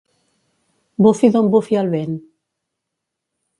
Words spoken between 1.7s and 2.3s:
el vent.